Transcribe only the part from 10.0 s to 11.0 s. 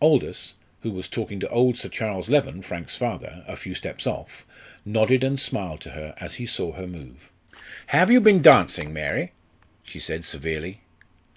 severely.